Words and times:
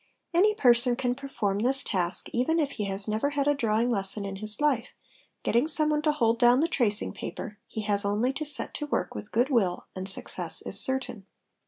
Any 0.33 0.55
person 0.55 0.95
can 0.95 1.13
perform 1.13 1.59
this 1.59 1.83
task 1.83 2.27
even 2.33 2.57
if 2.59 2.71
he 2.71 2.85
has 2.85 3.05
nevér 3.05 3.33
had 3.33 3.47
a 3.47 3.53
drawing 3.53 3.91
lesson 3.91 4.25
in 4.25 4.37
his 4.37 4.59
life, 4.59 4.95
getting 5.43 5.67
someone 5.67 6.01
to 6.01 6.11
hold 6.11 6.39
down 6.39 6.59
the 6.59 6.67
tracing 6.67 7.13
paper, 7.13 7.59
he 7.67 7.81
has 7.81 8.03
only 8.03 8.33
to 8.33 8.43
set 8.43 8.73
to 8.77 8.87
work 8.87 9.13
with 9.13 9.31
good 9.31 9.51
will 9.51 9.85
and 9.95 10.09
success 10.09 10.63
is 10.63 10.79
certain. 10.79 11.27